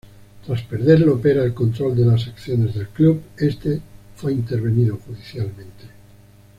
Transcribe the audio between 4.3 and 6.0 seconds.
intervenido judicialmente.